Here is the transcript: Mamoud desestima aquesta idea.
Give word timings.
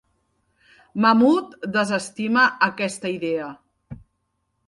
Mamoud 1.05 1.51
desestima 1.75 2.45
aquesta 2.69 3.11
idea. 3.17 3.51